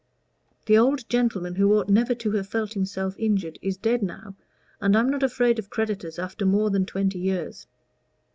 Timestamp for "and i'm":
4.81-5.11